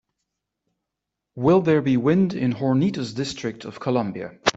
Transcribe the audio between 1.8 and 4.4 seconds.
be wind in Hornitos District Of Columbia?